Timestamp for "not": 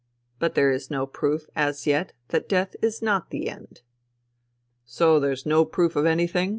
3.03-3.29